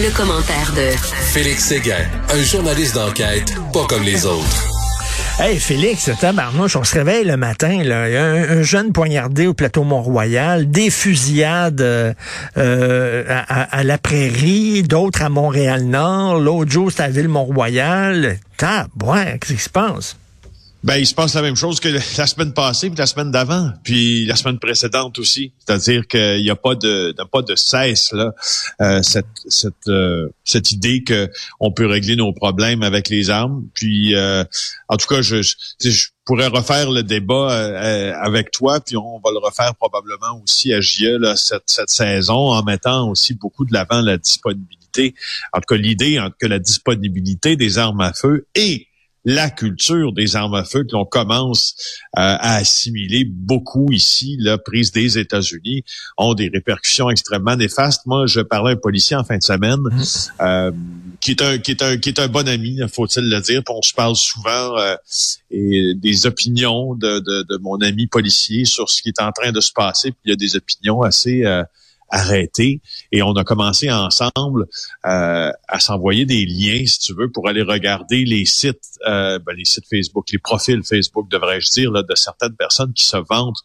[0.00, 0.96] Le commentaire de
[1.32, 4.68] Félix Séguin, un journaliste d'enquête pas comme les autres.
[5.40, 8.08] Hey Félix, tabarnouche, on se réveille le matin, là.
[8.08, 12.12] Il y a un, jeune poignardé au plateau Mont-Royal, des fusillades euh,
[12.56, 18.38] euh, à, la prairie, d'autres à Montréal-Nord, l'autre jour c'était à Ville-Mont-Royal.
[19.02, 20.16] ouais, qu'est-ce qui se passe?
[20.84, 23.72] Ben, il se passe la même chose que la semaine passée, puis la semaine d'avant,
[23.82, 25.52] puis la semaine précédente aussi.
[25.58, 28.32] C'est-à-dire qu'il n'y a pas de, pas de cesse là,
[28.80, 31.28] euh, cette cette euh, cette idée que
[31.58, 33.66] on peut régler nos problèmes avec les armes.
[33.74, 34.44] Puis, euh,
[34.88, 37.54] en tout cas, je, je, pourrais refaire le débat
[38.20, 42.50] avec toi, puis on va le refaire probablement aussi à JE là, cette, cette saison,
[42.50, 45.14] en mettant aussi beaucoup de l'avant la disponibilité.
[45.54, 48.88] En tout cas, l'idée que la disponibilité des armes à feu et
[49.28, 51.74] la culture des armes à feu que l'on commence
[52.16, 55.84] euh, à assimiler beaucoup ici, la prise des États-Unis,
[56.16, 58.06] ont des répercussions extrêmement néfastes.
[58.06, 60.02] Moi, je parlais à un policier en fin de semaine, mmh.
[60.40, 60.70] euh,
[61.20, 63.62] qui est un qui est un qui est un bon ami, faut-il le dire.
[63.68, 64.96] On se parle souvent euh,
[65.50, 69.52] et des opinions de, de, de, mon ami policier sur ce qui est en train
[69.52, 70.10] de se passer.
[70.12, 71.44] Puis il y a des opinions assez
[72.10, 72.80] arrêté
[73.12, 74.66] et on a commencé ensemble
[75.06, 79.54] euh, à s'envoyer des liens, si tu veux, pour aller regarder les sites, euh, ben,
[79.56, 83.62] les sites Facebook, les profils Facebook, devrais-je dire, là, de certaines personnes qui se vantent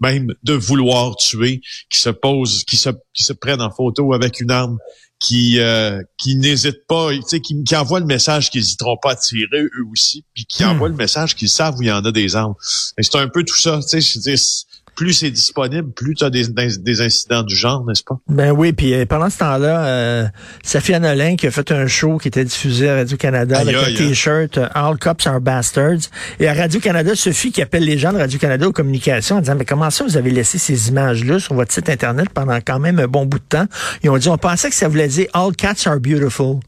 [0.00, 4.40] même de vouloir tuer, qui se posent, qui se, qui se prennent en photo avec
[4.40, 4.78] une arme,
[5.20, 9.12] qui euh, qui n'hésitent pas, tu sais, qui, qui envoient le message qu'ils n'hésiteront pas
[9.12, 10.70] à tirer eux aussi, puis qui hmm.
[10.70, 12.54] envoient le message qu'ils savent où il y en a des armes.
[12.60, 16.30] c'est un peu tout ça, tu sais, je dis, plus c'est disponible, plus tu as
[16.30, 18.18] des, des, incidents du genre, n'est-ce pas?
[18.28, 20.26] Ben oui, puis euh, pendant ce temps-là, euh,
[20.62, 24.58] Safia Nolin qui a fait un show qui était diffusé à Radio-Canada avec un T-shirt
[24.58, 26.10] euh, All Cops are Bastards.
[26.40, 29.64] Et à Radio-Canada, Sophie qui appelle les gens de Radio-Canada aux communications en disant, mais
[29.64, 33.08] comment ça vous avez laissé ces images-là sur votre site Internet pendant quand même un
[33.08, 33.66] bon bout de temps?
[34.02, 36.60] Ils ont dit, on pensait que ça voulait dire All cats are beautiful.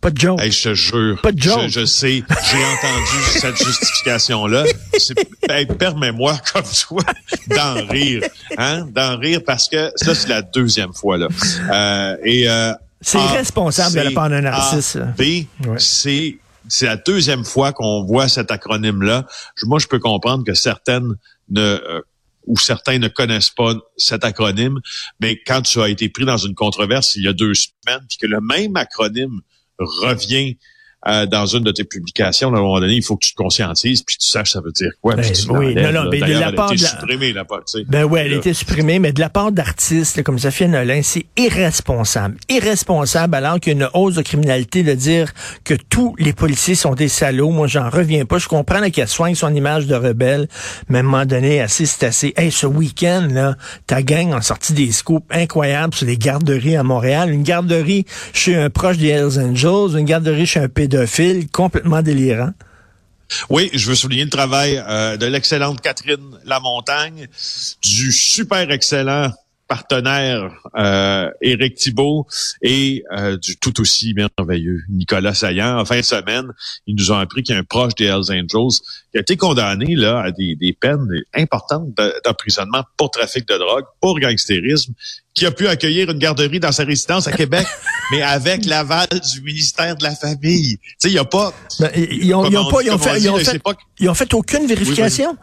[0.00, 0.40] Pas de joke.
[0.42, 1.20] je te jure.
[1.22, 1.68] Pas de joke.
[1.68, 2.22] Je, sais.
[2.28, 4.64] J'ai entendu cette justification-là.
[5.78, 7.02] Permets-moi, comme toi,
[7.48, 8.22] d'en rire.
[8.58, 8.86] Hein?
[8.90, 11.18] D'en rire parce que ça, c'est la deuxième fois.
[11.18, 11.28] là.
[11.70, 14.98] Euh, et euh, C'est irresponsable de la part d'un narcisse.
[15.18, 15.46] B,
[15.78, 19.24] c'est c'est la deuxième fois qu'on voit cet acronyme-là.
[19.62, 21.14] Moi, je peux comprendre que certaines
[21.48, 22.00] ne euh,
[22.46, 24.78] ou certains ne connaissent pas cet acronyme,
[25.20, 28.18] mais quand tu as été pris dans une controverse il y a deux semaines, puis
[28.18, 29.40] que le même acronyme
[29.78, 30.58] revient
[31.08, 33.36] euh, dans une de tes publications, à un moment donné, il faut que tu te
[33.36, 35.14] conscientises puis tu saches ça veut dire quoi.
[35.14, 36.88] Ben, oui, non, non, mais de la part de la...
[36.88, 40.38] supprimée, là, pas, Ben ouais, elle a été supprimée, mais de la part d'artistes comme
[40.38, 42.36] Sophie Nolin, c'est irresponsable.
[42.48, 45.32] Irresponsable alors qu'il y a une hausse de criminalité de dire
[45.64, 47.50] que tous les policiers sont des salauds.
[47.50, 48.38] Moi, j'en reviens pas.
[48.38, 50.48] Je comprends qu'elle soigne son image de rebelle,
[50.88, 52.34] mais à un moment donné, assez, c'est assez.
[52.36, 53.56] Hey, ce week-end, là,
[53.86, 57.30] ta gang a sorti des scoops incroyables sur les garderies à Montréal.
[57.30, 60.95] Une garderie chez un proche des Hells Angels, une garderie chez un pédophile
[61.52, 62.02] complètement.
[63.50, 67.28] Oui, je veux souligner le travail euh, de l'excellente Catherine Lamontagne,
[67.82, 69.32] du super excellent
[69.68, 72.26] partenaire euh, Éric Thibault
[72.62, 75.78] et euh, du tout aussi merveilleux Nicolas Saillant.
[75.78, 76.46] En fin de semaine,
[76.86, 78.78] ils nous ont appris qu'il y a un proche des Hells Angels
[79.10, 81.88] qui a été condamné là à des, des peines importantes
[82.24, 84.92] d'emprisonnement pour trafic de drogue, pour gangstérisme,
[85.34, 87.66] qui a pu accueillir une garderie dans sa résidence à Québec,
[88.10, 90.78] mais avec l'aval du ministère de la Famille.
[90.78, 91.52] Tu sais, il n'y a pas...
[91.80, 93.60] Ben, ils, ont, ils, ont pas, ils, ont fait, ils, ont fait,
[93.98, 95.34] ils ont fait aucune vérification?
[95.34, 95.40] Ben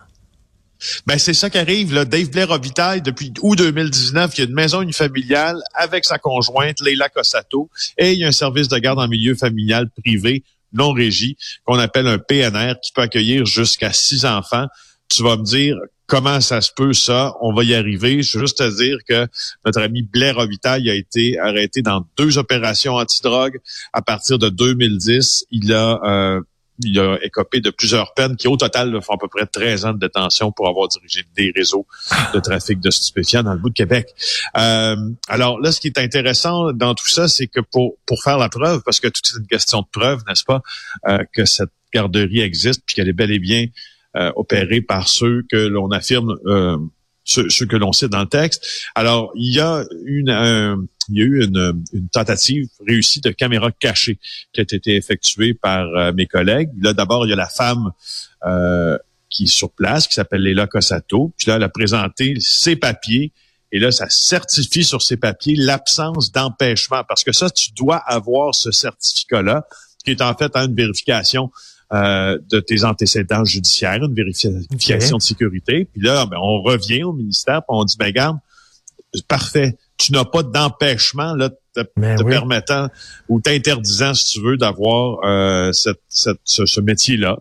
[1.18, 1.94] c'est ça qui arrive.
[1.94, 2.06] Là.
[2.06, 6.80] Dave Blair Robitaille, depuis août 2019, il y a une maison unifamiliale avec sa conjointe,
[6.82, 10.92] Leila Cossato, et il y a un service de garde en milieu familial privé non
[10.92, 14.66] régi qu'on appelle un PNR qui peut accueillir jusqu'à six enfants.
[15.08, 15.78] Tu vas me dire
[16.08, 17.34] comment ça se peut ça?
[17.42, 18.24] On va y arriver.
[18.24, 19.28] Je veux juste te dire que
[19.66, 23.60] notre ami Blair Robitaille a été arrêté dans deux opérations antidrogue
[23.94, 25.46] à partir de 2010.
[25.52, 26.42] Il a euh,
[26.80, 29.94] il a écopé de plusieurs peines qui, au total, font à peu près 13 ans
[29.94, 31.86] de détention pour avoir dirigé des réseaux
[32.34, 34.08] de trafic de stupéfiants dans le bout de Québec.
[34.58, 34.96] Euh,
[35.28, 38.50] alors là, ce qui est intéressant dans tout ça, c'est que pour, pour faire la
[38.50, 40.62] preuve, parce que tout est une question de preuve, n'est-ce pas,
[41.08, 43.68] euh, que cette garderie existe, puis qu'elle est bel et bien
[44.16, 46.36] euh, opérée par ceux que l'on affirme
[47.24, 48.66] ce, que l'on cite dans le texte.
[48.96, 54.20] Alors, il y a une, il y a eu une, tentative réussie de caméra cachée
[54.54, 56.70] qui a été effectuée par euh, mes collègues.
[56.82, 57.92] Là, d'abord, il y a la femme
[58.46, 58.98] euh,
[59.30, 61.34] qui est sur place, qui s'appelle Léla Cossato.
[61.38, 63.32] Puis là, elle a présenté ses papiers.
[63.72, 67.04] Et là, ça certifie sur ses papiers l'absence d'empêchement.
[67.08, 69.66] Parce que ça, tu dois avoir ce certificat-là,
[70.06, 71.50] qui est en fait une vérification
[71.94, 75.86] euh, de tes antécédents judiciaires, une vérification de sécurité.
[75.86, 78.38] Puis là, ben, on revient au ministère, puis on dit, ben garde,
[79.28, 82.32] parfait, tu n'as pas d'empêchement là te, Ben te oui.
[82.32, 82.88] permettant
[83.30, 87.38] ou t'interdisant, si tu veux, d'avoir euh, cette, cette- ce, ce métier-là,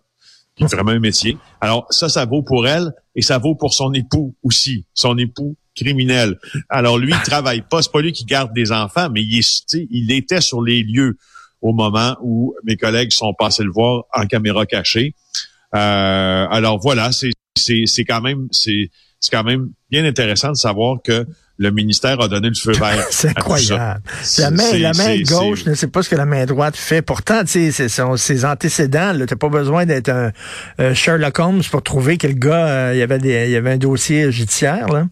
[0.57, 1.37] qui est vraiment un métier.
[1.61, 5.57] Alors ça, ça vaut pour elle et ça vaut pour son époux aussi, son époux
[5.75, 6.39] criminel.
[6.69, 9.75] Alors lui, il travaille pas, c'est pas lui qui garde des enfants, mais il, est,
[9.91, 11.17] il était sur les lieux
[11.63, 15.15] au moment où mes collègues sont passés le voir en caméra cachée.
[15.75, 20.57] Euh, alors voilà, c'est c'est c'est quand même c'est c'est quand même bien intéressant de
[20.57, 21.27] savoir que
[21.63, 23.07] le ministère a donné le feu vert.
[23.11, 24.03] C'est incroyable.
[24.39, 27.03] La main, la main gauche ne sait pas ce que la main droite fait.
[27.03, 29.13] Pourtant, tu sais, ses antécédents.
[29.13, 30.33] Tu n'as pas besoin d'être un
[30.81, 33.57] euh, Sherlock Holmes pour trouver que le gars, euh, il y avait des, il y
[33.57, 34.89] avait un dossier judiciaire.
[34.89, 35.07] Là.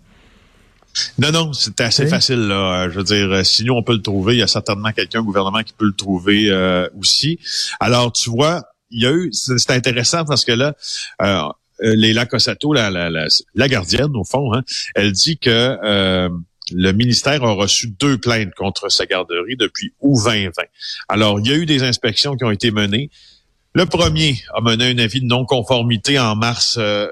[1.18, 2.48] Non, non, c'est assez facile.
[2.48, 2.88] Là.
[2.88, 5.20] Je veux dire, euh, si nous, on peut le trouver, il y a certainement quelqu'un
[5.20, 7.38] au gouvernement qui peut le trouver euh, aussi.
[7.78, 10.74] Alors, tu vois, il y a eu, c'est intéressant parce que là,
[11.22, 11.42] euh,
[11.82, 14.62] Leila Cossato, la, la, la, la gardienne, au fond, hein,
[14.94, 15.50] elle dit que
[15.82, 16.28] euh,
[16.72, 20.52] le ministère a reçu deux plaintes contre sa garderie depuis août 2020.
[21.08, 23.10] Alors, il y a eu des inspections qui ont été menées.
[23.74, 27.10] Le premier a mené un avis de non-conformité en mars euh, euh,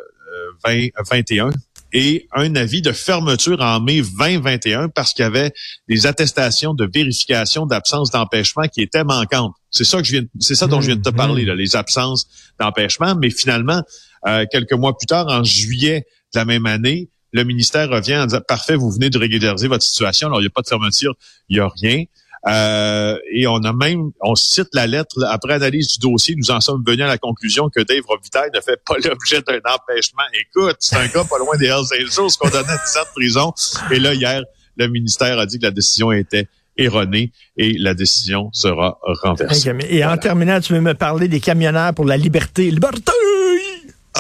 [0.67, 1.51] 2021
[1.93, 5.53] et un avis de fermeture en mai 2021 parce qu'il y avait
[5.89, 9.55] des attestations de vérification d'absence d'empêchement qui étaient manquantes.
[9.71, 11.17] C'est ça que je viens, c'est ça dont je viens de te Mhm.
[11.17, 12.27] parler, là, les absences
[12.61, 13.15] d'empêchement.
[13.15, 13.83] Mais finalement,
[14.27, 18.27] euh, quelques mois plus tard, en juillet de la même année, le ministère revient en
[18.27, 20.29] disant parfait, vous venez de régulariser votre situation.
[20.29, 21.15] Alors il n'y a pas de fermeture,
[21.49, 22.05] il n'y a rien.
[22.47, 26.61] Euh, et on a même, on cite la lettre, après analyse du dossier, nous en
[26.61, 30.23] sommes venus à la conclusion que Dave Robitaille ne fait pas l'objet d'un empêchement.
[30.41, 33.53] Écoute, c'est un gars pas loin des Hells Angels qu'on donnait 10 ans de prison.
[33.91, 34.43] Et là, hier,
[34.77, 39.77] le ministère a dit que la décision était erronée et la décision sera renversée.
[39.91, 42.71] Et en terminant, tu veux me parler des camionneurs pour la liberté.
[42.71, 43.13] Liberté!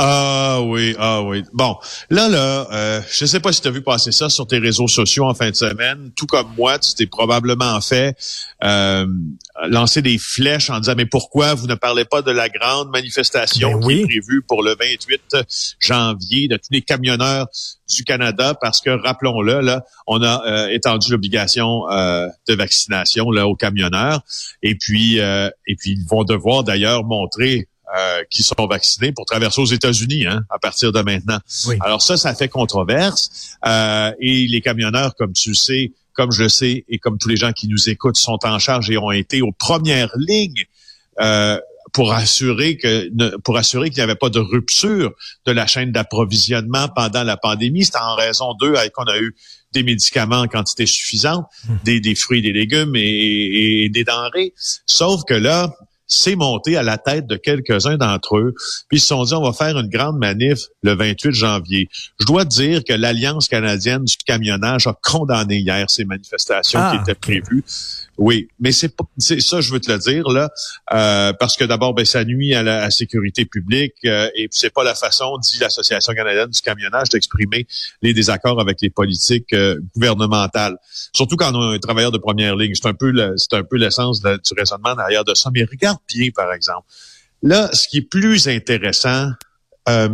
[0.00, 1.42] Ah oui, ah oui.
[1.52, 1.76] Bon,
[2.08, 4.86] là, là, euh, je sais pas si tu as vu passer ça sur tes réseaux
[4.86, 6.12] sociaux en fin de semaine.
[6.16, 8.16] Tout comme moi, tu t'es probablement fait
[8.62, 9.06] euh,
[9.66, 13.72] lancer des flèches en disant mais pourquoi vous ne parlez pas de la grande manifestation
[13.72, 14.00] Ben qui oui.
[14.00, 15.36] est prévue pour le 28
[15.80, 17.48] janvier de tous les camionneurs
[17.88, 18.54] du Canada?
[18.60, 24.22] Parce que rappelons-le là, on a euh, étendu l'obligation euh, de vaccination là aux camionneurs
[24.62, 29.24] et puis euh, et puis ils vont devoir d'ailleurs montrer euh, qui sont vaccinés pour
[29.24, 31.38] traverser aux États-Unis hein, à partir de maintenant.
[31.66, 31.76] Oui.
[31.80, 33.56] Alors ça, ça fait controverse.
[33.66, 37.28] Euh, et les camionneurs, comme tu le sais, comme je le sais, et comme tous
[37.28, 40.64] les gens qui nous écoutent, sont en charge et ont été aux premières lignes
[41.20, 41.58] euh,
[41.92, 43.08] pour assurer que
[43.38, 45.12] pour assurer qu'il n'y avait pas de rupture
[45.46, 47.84] de la chaîne d'approvisionnement pendant la pandémie.
[47.84, 49.34] C'était en raison d'eux qu'on a eu
[49.72, 51.46] des médicaments en quantité suffisante,
[51.84, 54.52] des, des fruits, des légumes et, et- et des denrées.
[54.86, 55.74] Sauf que là,
[56.08, 58.54] c'est monté à la tête de quelques-uns d'entre eux.
[58.88, 61.88] Puis ils se sont dit, on va faire une grande manif le 28 janvier.
[62.18, 67.02] Je dois dire que l'Alliance canadienne du camionnage a condamné hier ces manifestations Ah, qui
[67.02, 67.62] étaient prévues.
[68.18, 70.50] Oui, mais c'est c'est ça, je veux te le dire là,
[70.92, 74.82] euh, parce que d'abord, ben ça nuit à la sécurité publique euh, et c'est pas
[74.82, 77.68] la façon, dit l'Association canadienne du camionnage, d'exprimer
[78.02, 80.76] les désaccords avec les politiques euh, gouvernementales.
[81.12, 83.76] Surtout quand on a un travailleur de première ligne, c'est un peu c'est un peu
[83.76, 85.50] l'essence du raisonnement derrière de ça.
[85.54, 86.86] Mais regarde bien, par exemple.
[87.42, 89.28] Là, ce qui est plus intéressant,
[89.88, 90.08] euh,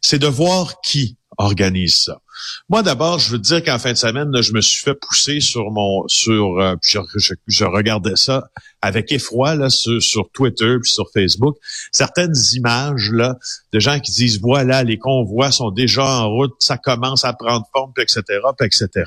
[0.00, 2.21] c'est de voir qui organise ça.
[2.68, 4.94] Moi, d'abord, je veux te dire qu'en fin de semaine, là, je me suis fait
[4.94, 8.44] pousser sur mon, sur, euh, puis je, je- je regardais ça
[8.80, 11.56] avec effroi là sur, sur Twitter puis sur Facebook.
[11.92, 13.36] Certaines images là
[13.72, 17.66] de gens qui disent voilà, les convois sont déjà en route, ça commence à prendre
[17.72, 18.22] forme, puis etc.,
[18.58, 19.04] puis etc.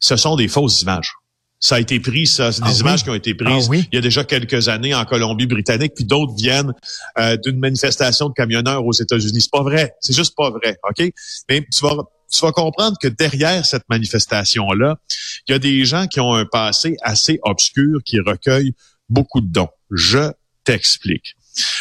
[0.00, 1.12] Ce sont des fausses images.
[1.60, 2.80] Ça a été pris, ça, c'est des Ah oui?
[2.80, 3.88] images qui ont été prises Ah oui?
[3.90, 6.72] il y a déjà quelques années en Colombie-Britannique, puis d'autres viennent
[7.18, 9.40] euh, d'une manifestation de camionneurs aux États-Unis.
[9.40, 11.10] C'est pas vrai, c'est juste pas vrai, ok?
[11.48, 11.96] Mais tu vas
[12.30, 14.96] tu vas comprendre que derrière cette manifestation-là,
[15.48, 18.74] il y a des gens qui ont un passé assez obscur qui recueillent
[19.08, 19.70] beaucoup de dons.
[19.90, 20.30] Je
[20.62, 21.34] t'explique.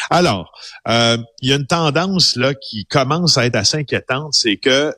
[0.10, 0.50] Alors,
[0.88, 4.94] euh, il y a une tendance là qui commence à être assez inquiétante, c'est que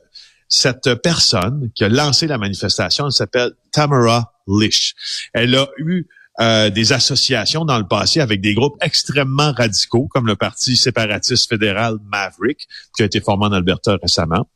[0.50, 4.94] cette personne qui a lancé la manifestation, elle s'appelle Tamara Lish.
[5.32, 6.06] Elle a eu
[6.40, 11.48] euh, des associations dans le passé avec des groupes extrêmement radicaux, comme le Parti séparatiste
[11.48, 12.66] fédéral Maverick,
[12.96, 14.48] qui a été formé en Alberta récemment.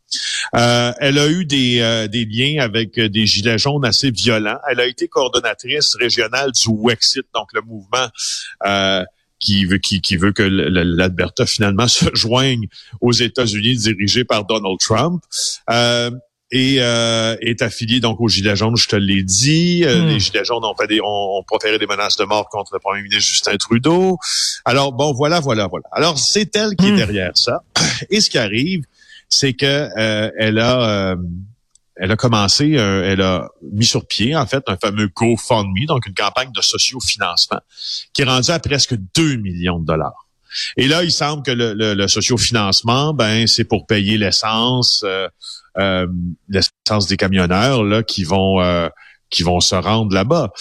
[0.56, 4.58] Euh, elle a eu des, euh, des liens avec des gilets jaunes assez violents.
[4.68, 8.08] Elle a été coordonnatrice régionale du Wexit, donc le mouvement
[8.66, 9.04] euh,
[9.44, 12.66] qui veut qui, qui veut que l'Alberta finalement se joigne
[13.00, 15.22] aux États-Unis dirigé par Donald Trump.
[15.70, 16.10] Euh,
[16.52, 19.82] et euh, est affilié donc aux Gilets jaunes, je te l'ai dit.
[19.84, 20.08] Euh, Hmm.
[20.08, 22.78] Les Gilets jaunes ont, fait des, ont, ont proféré des menaces de mort contre le
[22.78, 24.18] premier ministre Justin Trudeau.
[24.64, 25.86] Alors bon, voilà, voilà, voilà.
[25.90, 26.94] Alors c'est elle qui Hmm.
[26.94, 27.62] est derrière ça.
[28.10, 28.84] Et ce qui arrive,
[29.28, 29.66] c'est que
[29.98, 31.16] euh, elle a euh,
[31.96, 36.14] elle a commencé, elle a mis sur pied, en fait, un fameux GoFundMe, donc une
[36.14, 37.60] campagne de sociofinancement,
[38.12, 40.24] qui est rendue à presque 2 millions de dollars.
[40.76, 45.28] Et là, il semble que le, le, sociofinancement, ben, c'est pour payer l'essence, euh,
[45.78, 46.06] euh,
[46.48, 48.88] l'essence des camionneurs là qui vont euh,
[49.30, 50.52] qui vont se rendre là-bas.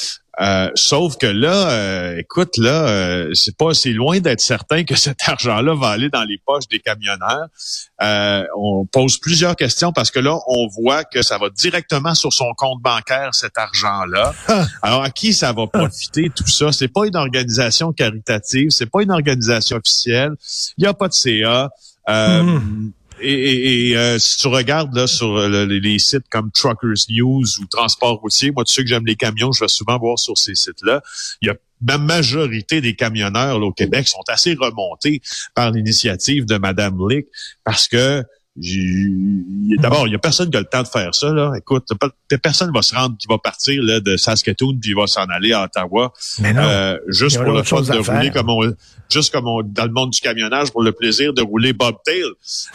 [0.42, 4.96] Euh, sauf que là, euh, écoute, là, euh, c'est pas assez loin d'être certain que
[4.98, 7.48] cet argent-là va aller dans les poches des camionneurs.
[8.58, 12.52] on pose plusieurs questions parce que là, on voit que ça va directement sur son
[12.58, 14.34] compte bancaire cet argent-là.
[14.82, 16.72] Alors à qui ça va profiter tout ça?
[16.72, 20.32] C'est pas une organisation caritative, c'est pas une organisation officielle.
[20.78, 21.70] Il n'y a pas de CA.
[22.08, 22.90] Hmm.
[23.20, 27.66] Et, et, euh, si tu regardes là sur euh, les sites comme Truckers News ou
[27.70, 30.56] Transport routier, moi tu sais que j'aime les camions, je vais souvent voir sur ces
[30.56, 31.02] sites-là.
[31.42, 31.56] Il y a
[31.86, 35.22] la majorité des camionneurs là, au Québec sont assez remontés
[35.54, 37.28] par l'initiative de Madame Lick
[37.64, 38.24] parce que
[38.56, 41.32] D'abord, il y a personne qui a le temps de faire ça.
[41.32, 41.54] Là.
[41.58, 41.88] Écoute,
[42.42, 45.64] personne va se rendre qui va partir là, de Saskatoon puis va s'en aller à
[45.64, 46.14] Ottawa.
[46.44, 48.62] Euh, juste pour le fun de rouler comme on,
[49.12, 52.24] juste comme on, dans le monde du camionnage, pour le plaisir de rouler bobtail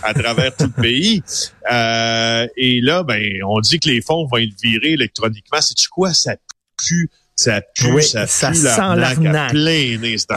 [0.03, 1.23] à travers tout le pays.
[1.71, 5.61] Euh, et là, ben, on dit que les fonds vont être virés électroniquement.
[5.61, 6.15] C'est-tu quoi?
[6.15, 6.35] Ça
[6.79, 8.51] pue ça pue, ça, sent
[8.97, 9.53] l'arnaque.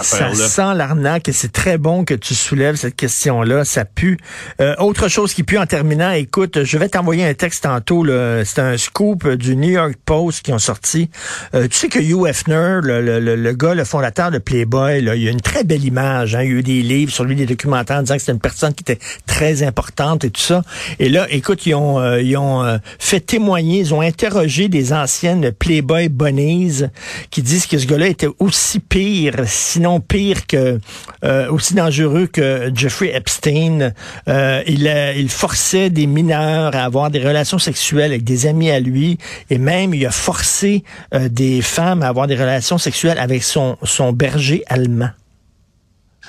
[0.04, 3.66] Ça sent l'arnaque et c'est très bon que tu soulèves cette question-là.
[3.66, 4.20] Ça pue.
[4.60, 8.06] Euh, autre chose qui pue en terminant, écoute, je vais t'envoyer un texte tantôt.
[8.46, 11.10] C'est un scoop du New York Post qui ont sorti.
[11.56, 15.16] Euh, tu sais que Hugh Hefner, le, le, le, gars, le fondateur de Playboy, là,
[15.16, 16.36] il a une très belle image.
[16.36, 16.44] Hein.
[16.44, 18.40] Il y a eu des livres sur lui, des documentaires en disant que c'était une
[18.40, 20.62] personne qui était très importante et tout ça.
[21.00, 25.52] Et là, écoute, ils ont, euh, ils ont fait témoigner, ils ont interrogé des anciennes
[25.52, 26.91] Playboy Bunnies
[27.30, 30.80] qui disent que ce gars-là était aussi pire, sinon pire que,
[31.24, 33.94] euh, aussi dangereux que Jeffrey Epstein.
[34.28, 38.80] Euh, il, il forçait des mineurs à avoir des relations sexuelles avec des amis à
[38.80, 39.18] lui,
[39.50, 40.84] et même il a forcé
[41.14, 43.78] euh, des femmes à avoir des relations sexuelles avec son
[44.14, 45.10] berger allemand.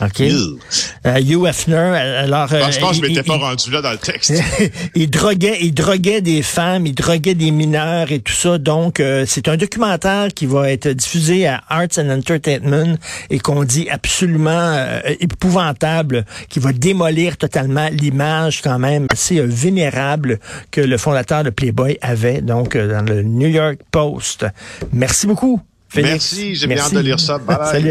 [0.00, 0.20] OK.
[0.20, 2.48] Euh, Hugh Hefner, alors...
[2.48, 4.32] je pense que je m'étais pas rendu là dans le texte.
[4.94, 8.56] il, droguait, il droguait des femmes, il droguait des mineurs et tout ça.
[8.58, 12.96] Donc, euh, c'est un documentaire qui va être diffusé à Arts and Entertainment
[13.30, 19.46] et qu'on dit absolument euh, épouvantable, qui va démolir totalement l'image quand même assez euh,
[19.46, 20.38] vénérable
[20.70, 24.46] que le fondateur de Playboy avait, donc, dans le New York Post.
[24.92, 26.10] Merci beaucoup, Félix.
[26.10, 27.38] Merci, j'ai bien hâte de lire ça.
[27.38, 27.58] Bye.
[27.70, 27.90] Salut,